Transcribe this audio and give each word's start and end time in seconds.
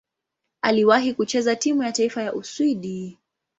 Aliwahi 0.61 1.13
kucheza 1.13 1.55
timu 1.55 1.83
ya 1.83 1.91
taifa 1.91 2.21
ya 2.23 2.33
Uswidi. 2.33 3.17